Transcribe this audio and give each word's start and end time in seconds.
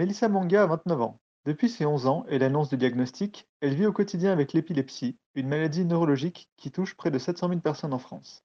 Mélissa 0.00 0.30
Manga 0.30 0.62
a 0.62 0.66
29 0.66 1.02
ans. 1.02 1.20
Depuis 1.44 1.68
ses 1.68 1.84
11 1.84 2.06
ans 2.06 2.24
et 2.30 2.38
l'annonce 2.38 2.70
du 2.70 2.78
diagnostic, 2.78 3.46
elle 3.60 3.74
vit 3.74 3.84
au 3.84 3.92
quotidien 3.92 4.32
avec 4.32 4.54
l'épilepsie, 4.54 5.18
une 5.34 5.46
maladie 5.46 5.84
neurologique 5.84 6.48
qui 6.56 6.70
touche 6.70 6.94
près 6.94 7.10
de 7.10 7.18
700 7.18 7.48
000 7.48 7.60
personnes 7.60 7.92
en 7.92 7.98
France. 7.98 8.42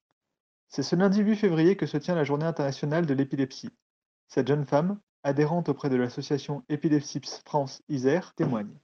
C'est 0.67 0.83
ce 0.83 0.97
lundi 0.97 1.21
8 1.21 1.37
février 1.37 1.77
que 1.77 1.85
se 1.85 1.95
tient 1.95 2.13
la 2.13 2.25
Journée 2.25 2.43
internationale 2.43 3.05
de 3.05 3.13
l'épilepsie. 3.13 3.69
Cette 4.27 4.49
jeune 4.49 4.65
femme, 4.65 4.99
adhérente 5.23 5.69
auprès 5.69 5.89
de 5.89 5.95
l'association 5.95 6.61
Épilepsie 6.67 7.21
France 7.45 7.81
Isère, 7.87 8.33
témoigne. 8.35 8.75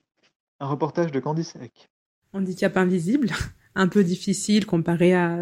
Un 0.62 0.68
reportage 0.68 1.12
de 1.12 1.20
Candice 1.20 1.58
Eck. 1.58 1.90
Handicap 2.32 2.78
invisible, 2.78 3.32
un 3.76 3.90
peu 3.90 4.02
difficile 4.02 4.66
comparé 4.66 5.14
à 5.14 5.40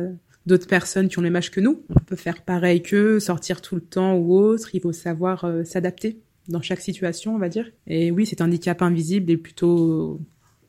d'autres 0.48 0.66
personnes 0.66 1.10
qui 1.10 1.20
ont 1.20 1.22
le 1.22 1.30
même 1.30 1.36
âge 1.36 1.52
que 1.52 1.60
nous. 1.60 1.86
On 1.90 2.00
peut 2.00 2.16
faire 2.16 2.44
pareil 2.44 2.82
qu'eux, 2.82 3.20
sortir 3.20 3.62
tout 3.62 3.76
le 3.76 3.86
temps 3.86 4.16
ou 4.16 4.34
autre, 4.34 4.74
il 4.74 4.82
faut 4.82 4.94
savoir 4.94 5.46
euh, 5.46 5.64
s'adapter 5.64 6.24
dans 6.50 6.62
chaque 6.62 6.82
situation, 6.82 7.36
on 7.36 7.40
va 7.40 7.50
dire. 7.50 7.72
Et 7.88 8.12
oui, 8.12 8.26
cet 8.26 8.42
handicap 8.42 8.82
invisible 8.82 9.32
est 9.32 9.38
plutôt 9.38 10.20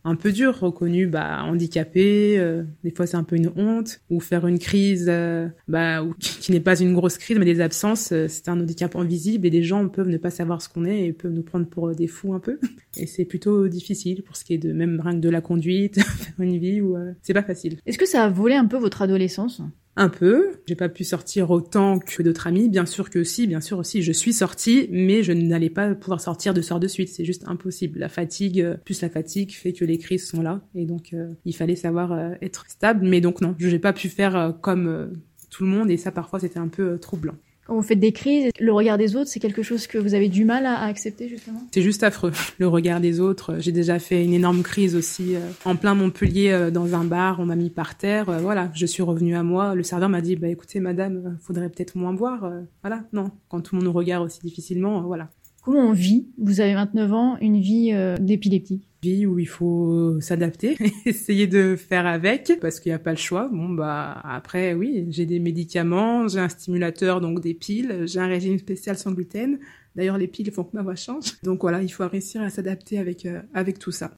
un 0.04 0.16
peu 0.16 0.32
dur, 0.32 0.58
reconnu 0.58 1.06
bah, 1.06 1.42
handicapé, 1.42 2.38
euh, 2.38 2.62
des 2.84 2.90
fois 2.90 3.06
c'est 3.06 3.16
un 3.16 3.24
peu 3.24 3.36
une 3.36 3.52
honte, 3.56 4.00
ou 4.08 4.20
faire 4.20 4.46
une 4.46 4.58
crise 4.58 5.06
euh, 5.08 5.48
bah, 5.68 6.02
qui 6.18 6.52
n'est 6.52 6.60
pas 6.60 6.78
une 6.80 6.94
grosse 6.94 7.18
crise, 7.18 7.38
mais 7.38 7.44
des 7.44 7.60
absences, 7.60 8.12
euh, 8.12 8.26
c'est 8.28 8.48
un 8.48 8.58
handicap 8.58 8.96
invisible 8.96 9.46
et 9.46 9.50
des 9.50 9.62
gens 9.62 9.86
peuvent 9.88 10.08
ne 10.08 10.16
pas 10.16 10.30
savoir 10.30 10.62
ce 10.62 10.68
qu'on 10.68 10.84
est 10.84 11.06
et 11.06 11.12
peuvent 11.12 11.32
nous 11.32 11.42
prendre 11.42 11.66
pour 11.66 11.94
des 11.94 12.06
fous 12.06 12.34
un 12.34 12.40
peu. 12.40 12.58
Et 12.96 13.06
c'est 13.06 13.24
plutôt 13.24 13.68
difficile 13.68 14.22
pour 14.24 14.36
ce 14.36 14.44
qui 14.44 14.54
est 14.54 14.58
de 14.58 14.72
même 14.72 15.00
rien 15.00 15.12
que 15.12 15.20
de 15.20 15.28
la 15.28 15.40
conduite, 15.40 16.02
faire 16.02 16.40
une 16.40 16.58
vie, 16.58 16.80
ou 16.80 16.96
c'est 17.22 17.34
pas 17.34 17.42
facile. 17.44 17.78
Est-ce 17.86 17.98
que 17.98 18.06
ça 18.06 18.24
a 18.24 18.28
volé 18.28 18.56
un 18.56 18.66
peu 18.66 18.78
votre 18.78 19.02
adolescence? 19.02 19.62
Un 20.00 20.08
peu. 20.08 20.52
J'ai 20.66 20.74
pas 20.76 20.88
pu 20.88 21.04
sortir 21.04 21.50
autant 21.50 21.98
que 21.98 22.22
d'autres 22.22 22.46
amis. 22.46 22.70
Bien 22.70 22.86
sûr 22.86 23.10
que 23.10 23.22
si, 23.22 23.46
bien 23.46 23.60
sûr 23.60 23.78
aussi, 23.78 24.02
je 24.02 24.12
suis 24.12 24.32
sortie, 24.32 24.88
mais 24.90 25.22
je 25.22 25.32
n'allais 25.32 25.68
pas 25.68 25.94
pouvoir 25.94 26.20
sortir 26.20 26.54
de 26.54 26.62
soir 26.62 26.80
de 26.80 26.88
suite. 26.88 27.10
C'est 27.10 27.26
juste 27.26 27.44
impossible. 27.46 27.98
La 27.98 28.08
fatigue, 28.08 28.78
plus 28.84 29.02
la 29.02 29.10
fatigue, 29.10 29.52
fait 29.52 29.74
que 29.74 29.84
les 29.84 29.98
crises 29.98 30.26
sont 30.26 30.42
là. 30.42 30.62
Et 30.74 30.86
donc, 30.86 31.12
euh, 31.12 31.34
il 31.44 31.54
fallait 31.54 31.76
savoir 31.76 32.12
euh, 32.12 32.30
être 32.40 32.64
stable. 32.68 33.06
Mais 33.06 33.20
donc, 33.20 33.42
non, 33.42 33.54
je 33.58 33.68
n'ai 33.68 33.78
pas 33.78 33.92
pu 33.92 34.08
faire 34.08 34.36
euh, 34.36 34.52
comme 34.52 35.12
tout 35.50 35.64
le 35.64 35.70
monde. 35.70 35.90
Et 35.90 35.98
ça, 35.98 36.10
parfois, 36.10 36.40
c'était 36.40 36.58
un 36.58 36.68
peu 36.68 36.98
troublant. 36.98 37.36
Vous 37.70 37.82
faites 37.82 38.00
des 38.00 38.10
crises, 38.10 38.50
le 38.58 38.72
regard 38.72 38.98
des 38.98 39.14
autres, 39.14 39.30
c'est 39.30 39.38
quelque 39.38 39.62
chose 39.62 39.86
que 39.86 39.96
vous 39.96 40.14
avez 40.14 40.28
du 40.28 40.44
mal 40.44 40.66
à, 40.66 40.80
accepter 40.82 41.28
justement? 41.28 41.60
C'est 41.70 41.82
juste 41.82 42.02
affreux, 42.02 42.32
le 42.58 42.66
regard 42.66 43.00
des 43.00 43.20
autres. 43.20 43.56
J'ai 43.60 43.70
déjà 43.70 44.00
fait 44.00 44.24
une 44.24 44.34
énorme 44.34 44.62
crise 44.62 44.96
aussi 44.96 45.36
euh, 45.36 45.40
en 45.64 45.76
plein 45.76 45.94
Montpellier 45.94 46.50
euh, 46.50 46.70
dans 46.72 46.94
un 46.94 47.04
bar, 47.04 47.38
on 47.38 47.46
m'a 47.46 47.54
mis 47.54 47.70
par 47.70 47.96
terre. 47.96 48.28
Euh, 48.28 48.38
voilà, 48.38 48.70
je 48.74 48.86
suis 48.86 49.04
revenue 49.04 49.36
à 49.36 49.44
moi. 49.44 49.76
Le 49.76 49.84
serveur 49.84 50.08
m'a 50.08 50.20
dit 50.20 50.34
"Bah 50.34 50.48
écoutez 50.48 50.80
madame, 50.80 51.38
faudrait 51.40 51.68
peut-être 51.68 51.96
moins 51.96 52.12
boire." 52.12 52.50
voilà, 52.82 53.04
non, 53.12 53.30
quand 53.48 53.60
tout 53.60 53.76
le 53.76 53.80
monde 53.80 53.86
nous 53.86 53.96
regarde 53.96 54.26
aussi 54.26 54.40
difficilement, 54.40 55.02
voilà. 55.02 55.28
Comment 55.62 55.88
on 55.88 55.92
vit? 55.92 56.28
Vous 56.38 56.60
avez 56.60 56.74
29 56.74 57.12
ans, 57.12 57.36
une 57.40 57.60
vie 57.60 57.92
d'épileptique 58.20 58.90
vie 59.02 59.26
où 59.26 59.38
il 59.38 59.48
faut 59.48 60.20
s'adapter, 60.20 60.76
essayer 61.06 61.46
de 61.46 61.76
faire 61.76 62.06
avec 62.06 62.52
parce 62.60 62.80
qu'il 62.80 62.90
n'y 62.90 62.96
a 62.96 62.98
pas 62.98 63.10
le 63.10 63.16
choix. 63.16 63.48
Bon 63.52 63.68
bah 63.68 64.20
après 64.24 64.74
oui, 64.74 65.06
j'ai 65.10 65.26
des 65.26 65.38
médicaments, 65.38 66.28
j'ai 66.28 66.40
un 66.40 66.48
stimulateur 66.48 67.20
donc 67.20 67.40
des 67.40 67.54
piles, 67.54 68.04
j'ai 68.06 68.20
un 68.20 68.26
régime 68.26 68.58
spécial 68.58 68.96
sans 68.96 69.12
gluten. 69.12 69.58
D'ailleurs 69.96 70.18
les 70.18 70.28
piles 70.28 70.50
font 70.52 70.64
que 70.64 70.76
ma 70.76 70.82
voix 70.82 70.96
change. 70.96 71.40
Donc 71.42 71.62
voilà, 71.62 71.82
il 71.82 71.88
faut 71.88 72.06
réussir 72.06 72.42
à 72.42 72.50
s'adapter 72.50 72.98
avec 72.98 73.26
euh, 73.26 73.42
avec 73.54 73.78
tout 73.78 73.92
ça. 73.92 74.12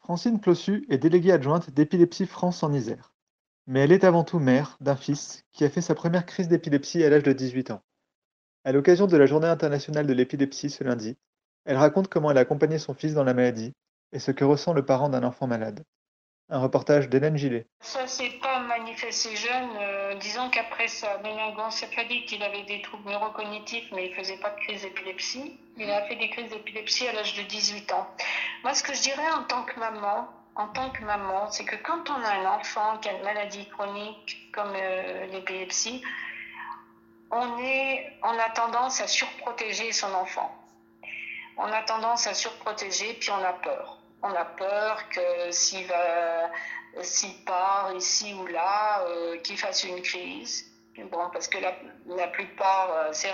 Francine 0.00 0.40
Clossu 0.40 0.84
est 0.88 0.98
déléguée 0.98 1.32
adjointe 1.32 1.70
d'épilepsie 1.70 2.26
France 2.26 2.62
en 2.62 2.72
Isère. 2.72 3.12
Mais 3.68 3.80
elle 3.80 3.92
est 3.92 4.02
avant 4.02 4.24
tout 4.24 4.40
mère 4.40 4.76
d'un 4.80 4.96
fils 4.96 5.44
qui 5.52 5.64
a 5.64 5.70
fait 5.70 5.80
sa 5.80 5.94
première 5.94 6.26
crise 6.26 6.48
d'épilepsie 6.48 7.04
à 7.04 7.10
l'âge 7.10 7.22
de 7.22 7.32
18 7.32 7.70
ans. 7.70 7.82
À 8.64 8.70
l'occasion 8.70 9.08
de 9.08 9.16
la 9.16 9.26
Journée 9.26 9.48
internationale 9.48 10.06
de 10.06 10.12
l'épilepsie 10.12 10.70
ce 10.70 10.84
lundi, 10.84 11.16
elle 11.64 11.76
raconte 11.76 12.06
comment 12.06 12.30
elle 12.30 12.38
a 12.38 12.42
accompagné 12.42 12.78
son 12.78 12.94
fils 12.94 13.12
dans 13.12 13.24
la 13.24 13.34
maladie 13.34 13.72
et 14.12 14.20
ce 14.20 14.30
que 14.30 14.44
ressent 14.44 14.72
le 14.72 14.84
parent 14.84 15.08
d'un 15.08 15.24
enfant 15.24 15.48
malade. 15.48 15.82
Un 16.48 16.60
reportage 16.60 17.08
d'Hélène 17.08 17.36
Gillet. 17.36 17.66
Ça 17.80 18.06
s'est 18.06 18.38
pas 18.40 18.60
manifesté 18.60 19.34
jeune. 19.34 19.70
Euh, 19.80 20.14
disons 20.16 20.48
qu'après 20.50 20.86
sa 20.86 21.18
méningoencéphalique, 21.18 22.30
il 22.30 22.42
avait 22.44 22.62
des 22.62 22.82
troubles 22.82 23.10
neurocognitifs, 23.10 23.90
mais 23.92 24.06
il 24.06 24.14
faisait 24.14 24.38
pas 24.38 24.50
de 24.50 24.60
crise 24.60 24.82
d'épilepsie. 24.82 25.58
Il 25.76 25.90
a 25.90 26.02
fait 26.02 26.16
des 26.16 26.30
crises 26.30 26.50
d'épilepsie 26.50 27.08
à 27.08 27.14
l'âge 27.14 27.34
de 27.36 27.42
18 27.42 27.92
ans. 27.92 28.06
Moi, 28.62 28.74
ce 28.74 28.84
que 28.84 28.94
je 28.94 29.02
dirais 29.02 29.30
en 29.36 29.42
tant 29.44 29.64
que 29.64 29.80
maman, 29.80 30.28
en 30.54 30.68
tant 30.68 30.90
que 30.90 31.02
maman, 31.04 31.50
c'est 31.50 31.64
que 31.64 31.76
quand 31.82 32.08
on 32.10 32.22
a 32.22 32.28
un 32.28 32.60
enfant 32.60 32.98
qui 32.98 33.08
a 33.08 33.12
une 33.14 33.24
maladie 33.24 33.66
chronique 33.70 34.50
comme 34.52 34.72
euh, 34.76 35.26
l'épilepsie, 35.32 36.02
on, 37.32 37.58
est, 37.58 38.12
on 38.22 38.38
a 38.38 38.50
tendance 38.50 39.00
à 39.00 39.08
surprotéger 39.08 39.92
son 39.92 40.12
enfant. 40.14 40.54
On 41.56 41.64
a 41.64 41.82
tendance 41.82 42.26
à 42.26 42.34
surprotéger, 42.34 43.14
puis 43.14 43.30
on 43.30 43.44
a 43.44 43.52
peur 43.52 43.98
on 44.22 44.34
a 44.34 44.44
peur 44.44 45.08
que 45.08 45.50
s'il 45.50 45.86
va, 45.86 46.50
s'il 47.02 47.44
part 47.44 47.92
ici 47.96 48.34
ou 48.34 48.46
là, 48.46 49.02
euh, 49.02 49.38
qu'il 49.38 49.58
fasse 49.58 49.84
une 49.84 50.00
crise. 50.00 50.68
Bon, 51.10 51.30
parce 51.32 51.48
que 51.48 51.58
la, 51.58 52.28
plupart, 52.28 52.90
euh, 52.92 53.08
c'est 53.12 53.32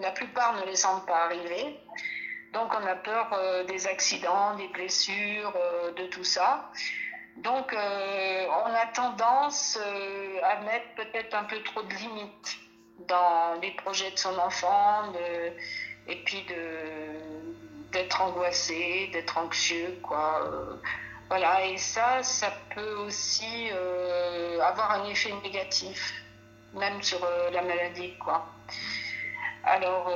la 0.00 0.10
plupart 0.12 0.54
ne 0.60 0.66
les 0.66 0.76
sentent 0.76 1.06
pas 1.06 1.24
arriver. 1.24 1.78
Donc, 2.52 2.72
on 2.72 2.86
a 2.86 2.94
peur 2.94 3.28
euh, 3.32 3.64
des 3.64 3.86
accidents, 3.88 4.54
des 4.54 4.68
blessures, 4.68 5.52
de 5.96 6.06
tout 6.06 6.24
ça. 6.24 6.70
Donc, 7.38 7.74
on 7.74 8.74
a 8.74 8.86
tendance 8.94 9.76
à 10.44 10.60
mettre 10.60 10.86
peut-être 10.94 11.34
un 11.34 11.42
peu 11.44 11.60
trop 11.64 11.82
de 11.82 11.92
limites 11.94 12.58
dans 13.08 13.60
les 13.60 13.72
projets 13.72 14.10
de 14.10 14.18
son 14.18 14.36
enfant, 14.38 15.12
et 16.06 16.16
puis 16.24 16.44
d'être 17.92 18.20
angoissé, 18.20 19.08
d'être 19.12 19.38
anxieux, 19.38 19.98
quoi. 20.02 20.40
Euh, 20.44 20.76
voilà, 21.28 21.64
et 21.64 21.78
ça, 21.78 22.22
ça 22.22 22.52
peut 22.74 22.96
aussi 22.96 23.70
euh, 23.72 24.60
avoir 24.60 24.90
un 24.92 25.04
effet 25.06 25.32
négatif, 25.42 26.12
même 26.74 27.02
sur 27.02 27.22
euh, 27.24 27.50
la 27.50 27.62
maladie, 27.62 28.14
quoi. 28.18 28.46
Alors, 29.66 30.12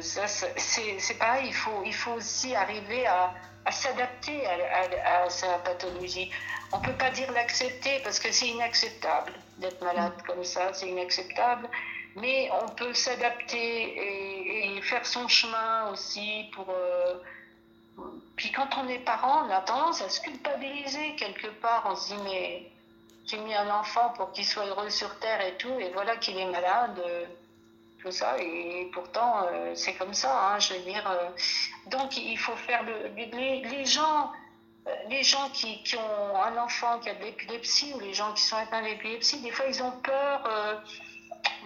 ça, 0.00 0.26
c'est 0.26 1.18
pareil, 1.18 1.46
il 1.48 1.54
faut, 1.54 1.82
il 1.84 1.94
faut 1.94 2.12
aussi 2.12 2.54
arriver 2.54 3.06
à, 3.06 3.32
s'adapter 3.70 4.46
à, 4.46 5.24
à, 5.24 5.30
sa 5.30 5.58
pathologie. 5.58 6.30
On 6.72 6.78
ne 6.78 6.84
peut 6.84 6.92
pas 6.92 7.10
dire 7.10 7.30
l'accepter 7.32 8.00
parce 8.04 8.18
que 8.18 8.30
c'est 8.32 8.48
inacceptable 8.48 9.32
d'être 9.58 9.82
malade 9.82 10.12
comme 10.26 10.44
ça, 10.44 10.72
c'est 10.72 10.88
inacceptable 10.88 11.68
mais 12.16 12.50
on 12.62 12.68
peut 12.68 12.94
s'adapter 12.94 14.76
et, 14.76 14.80
faire 14.82 15.04
son 15.06 15.28
chemin 15.28 15.90
aussi 15.90 16.50
pour. 16.54 16.66
Euh, 16.70 17.14
puis 18.36 18.50
quand 18.50 18.68
on 18.78 18.88
est 18.88 18.98
parent, 18.98 19.46
on 19.46 19.50
a 19.50 19.60
tendance 19.60 20.00
à 20.00 20.08
se 20.08 20.20
culpabiliser 20.20 21.14
quelque 21.16 21.48
part. 21.48 21.86
On 21.86 21.94
se 21.94 22.14
dit 22.14 22.20
mais 22.24 22.72
j'ai 23.26 23.38
mis 23.38 23.54
un 23.54 23.70
enfant 23.70 24.10
pour 24.16 24.32
qu'il 24.32 24.44
soit 24.44 24.64
heureux 24.66 24.90
sur 24.90 25.18
terre 25.18 25.40
et 25.44 25.56
tout, 25.56 25.78
et 25.78 25.90
voilà 25.90 26.16
qu'il 26.16 26.38
est 26.38 26.50
malade, 26.50 27.00
euh, 27.06 27.26
tout 28.02 28.10
ça. 28.10 28.36
Et 28.38 28.90
pourtant 28.92 29.46
euh, 29.46 29.72
c'est 29.74 29.94
comme 29.94 30.14
ça, 30.14 30.54
hein, 30.54 30.58
je 30.58 30.74
veux 30.74 30.80
dire. 30.80 31.04
donc 31.86 32.16
il 32.16 32.38
faut 32.38 32.56
faire 32.56 32.82
le, 32.84 33.08
les, 33.16 33.84
gens. 33.84 34.32
Les 35.08 35.22
gens 35.22 35.50
qui, 35.52 35.82
qui, 35.82 35.96
ont 35.96 36.42
un 36.42 36.56
enfant 36.56 36.98
qui 37.00 37.10
a 37.10 37.14
de 37.14 37.22
l'épilepsie 37.22 37.92
ou 37.94 38.00
les 38.00 38.14
gens 38.14 38.32
qui 38.32 38.42
sont 38.42 38.56
atteints 38.56 38.82
d'épilepsie, 38.82 39.40
des 39.42 39.50
fois 39.50 39.66
ils 39.68 39.82
ont 39.82 39.92
peur 40.02 40.82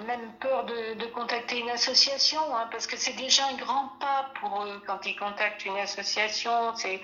même 0.07 0.33
peur 0.41 0.65
de, 0.65 1.05
contacter 1.15 1.61
une 1.61 1.71
association, 1.71 2.41
hein, 2.55 2.69
parce 2.71 2.87
que 2.87 2.97
c'est 2.97 3.15
déjà 3.15 3.47
un 3.47 3.57
grand 3.57 3.89
pas 4.01 4.31
pour 4.41 4.65
eux 4.65 4.83
quand 4.87 5.05
ils 5.07 5.17
contactent 5.17 5.65
une 5.65 5.77
association. 5.79 6.75
C'est, 6.75 7.01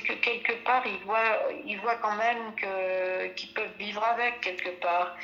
que 0.00 0.14
quelque 0.14 0.52
part, 0.64 0.84
ils 0.86 0.98
voient, 1.04 1.52
ils 1.64 1.78
voient 1.78 1.96
quand 1.96 2.16
même 2.16 2.54
qu'ils 3.36 3.52
peuvent 3.52 3.76
vivre 3.78 4.02
avec 4.02 4.40
quelque 4.40 4.70
part. 4.80 5.16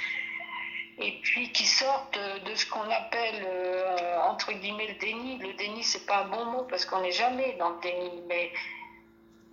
Et 0.98 1.18
puis 1.22 1.50
qu'ils 1.52 1.66
sortent 1.66 2.18
de 2.44 2.54
ce 2.54 2.66
qu'on 2.66 2.88
appelle, 2.90 3.44
euh, 3.46 4.20
entre 4.22 4.52
guillemets, 4.52 4.88
le 4.88 4.94
déni. 4.94 5.38
Le 5.38 5.54
déni, 5.54 5.82
c'est 5.82 6.06
pas 6.06 6.18
un 6.18 6.28
bon 6.28 6.44
mot 6.46 6.64
parce 6.64 6.84
qu'on 6.84 7.00
n'est 7.00 7.12
jamais 7.12 7.54
dans 7.58 7.70
le 7.70 7.80
déni, 7.80 8.22
mais 8.28 8.52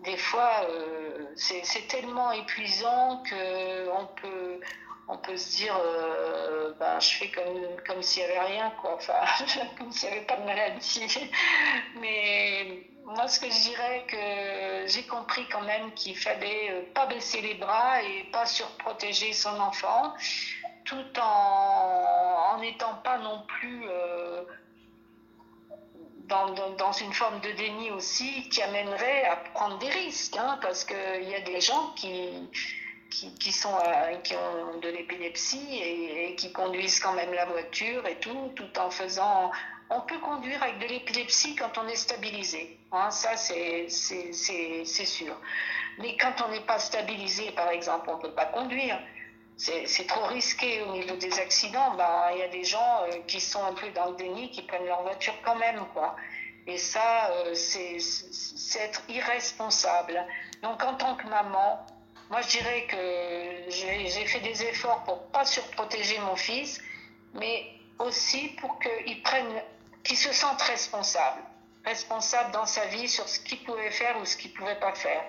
des 0.04 0.18
fois, 0.18 0.66
euh, 0.70 1.26
c'est, 1.36 1.88
tellement 1.88 2.32
épuisant 2.32 3.24
qu'on 3.30 4.06
peut 4.22 4.60
on 5.12 5.18
peut 5.18 5.38
se 5.38 5.58
dire, 5.58 5.76
euh, 5.76 6.72
ben, 6.80 7.00
je 7.00 7.16
fais 7.16 7.32
comme, 7.32 7.84
comme 7.88 8.02
s'il 8.04 8.24
n'y 8.24 8.30
avait 8.30 8.48
rien, 8.54 8.72
quoi. 8.80 8.94
Enfin, 8.94 9.20
comme 9.78 9.92
s'il 9.92 10.10
n'y 10.10 10.18
avait 10.18 10.26
pas 10.26 10.38
de 10.38 10.46
maladie. 10.46 11.32
Mais 12.00 12.84
moi, 13.06 13.28
ce 13.28 13.40
que 13.40 13.48
je 13.48 13.60
dirais, 13.60 14.06
que 14.08 14.88
j'ai 14.88 15.04
compris 15.08 15.48
quand 15.52 15.64
même 15.64 15.92
qu'il 15.94 16.16
fallait 16.16 16.88
pas 16.94 17.08
baisser 17.08 17.42
les 17.42 17.56
bras 17.56 18.04
et 18.04 18.26
pas 18.32 18.46
surprotéger 18.46 19.34
son 19.34 19.60
enfant, 19.60 20.14
tout 20.90 21.20
en 21.22 22.58
n'étant 22.60 22.96
pas 23.04 23.20
non 23.20 23.44
plus 23.48 23.84
euh, 23.88 24.42
dans, 26.28 26.50
dans, 26.78 26.92
une 26.92 27.14
forme 27.14 27.40
de 27.42 27.52
déni 27.52 27.92
aussi 27.92 28.50
qui 28.50 28.62
amènerait 28.64 29.26
à 29.26 29.36
prendre 29.54 29.78
des 29.78 29.90
risques, 29.90 30.36
hein, 30.38 30.58
parce 30.62 30.84
qu'il 30.84 31.30
y 31.30 31.36
a 31.36 31.42
des 31.42 31.62
gens 31.62 31.94
qui 31.96 32.50
qui, 33.40 33.52
sont, 33.52 33.76
euh, 33.76 34.16
qui 34.18 34.36
ont 34.36 34.80
de 34.80 34.90
l'épilepsie 34.90 35.80
et, 35.82 36.36
qui 36.36 36.52
conduisent 36.52 37.00
quand 37.00 37.14
même 37.14 37.34
la 37.34 37.46
voiture 37.46 38.06
et 38.06 38.16
tout, 38.20 38.52
tout 38.56 38.80
en 38.80 38.90
faisant... 38.90 39.52
On 39.92 40.02
peut 40.02 40.20
conduire 40.20 40.62
avec 40.62 40.78
de 40.78 40.86
l'épilepsie 40.86 41.56
quand 41.56 41.80
on 41.80 41.88
est 41.88 41.96
stabilisé, 41.96 42.78
hein, 42.92 43.10
ça 43.10 43.36
c'est 43.36 43.90
sûr. 43.90 45.36
Mais 45.98 46.16
quand 46.16 46.44
on 46.46 46.52
n'est 46.52 46.62
pas 46.62 46.78
stabilisé, 46.78 47.50
par 47.54 47.70
exemple, 47.70 48.08
on 48.12 48.18
ne 48.18 48.22
peut 48.22 48.36
pas 48.36 48.46
conduire. 48.46 49.00
C'est 49.60 50.08
trop 50.08 50.26
risqué 50.28 50.82
au 50.84 50.94
niveau 50.94 51.18
des 51.18 51.38
accidents. 51.38 51.94
Ben, 51.96 52.32
il 52.34 52.40
y 52.40 52.44
a 52.44 52.48
des 52.48 52.64
gens 52.64 53.04
euh, 53.04 53.18
qui 53.28 53.42
sont 53.42 53.62
un 53.62 53.74
peu 53.74 53.90
dans 53.90 54.12
le 54.12 54.16
déni, 54.16 54.50
qui 54.52 54.62
prennent 54.62 54.86
leur 54.86 55.04
voiture 55.04 55.34
quand 55.44 55.58
même. 55.58 55.86
Quoi. 55.94 56.16
Et 56.66 56.78
ça, 56.78 57.30
euh, 57.32 57.54
c'est 57.56 58.80
être 58.80 59.02
irresponsable. 59.10 60.26
Donc 60.64 60.82
en 60.82 60.96
tant 60.96 61.16
que 61.16 61.28
maman, 61.28 61.86
moi, 62.30 62.42
je 62.42 62.48
dirais 62.48 62.86
que 62.88 63.70
j'ai 63.70 64.26
fait 64.28 64.40
des 64.40 64.64
efforts 64.64 65.04
pour 65.04 65.28
pas 65.32 65.44
surprotéger 65.44 66.20
mon 66.20 66.38
fils, 66.38 66.80
mais 67.34 67.66
aussi 67.98 68.50
pour 68.62 68.80
qu'il 68.80 69.22
prenne, 69.24 69.62
qu'il 70.06 70.18
se 70.18 70.32
sente 70.32 70.62
responsable, 70.62 71.42
responsable 71.84 72.52
dans 72.52 72.66
sa 72.66 72.86
vie 72.86 73.10
sur 73.10 73.28
ce 73.28 73.42
qu'il 73.42 73.62
pouvait 73.66 73.92
faire 73.92 74.18
ou 74.22 74.26
ce 74.26 74.38
qu'il 74.38 74.54
pouvait 74.54 74.80
pas 74.80 74.94
faire. 74.94 75.26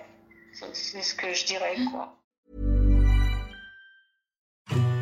C'est 0.53 1.01
ce 1.01 1.15
que 1.15 1.33
je 1.33 1.45
dirais, 1.45 1.75
quoi. 1.91 2.15